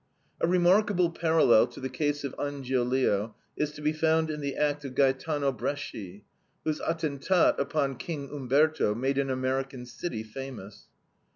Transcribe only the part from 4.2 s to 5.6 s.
in the act of Gaetano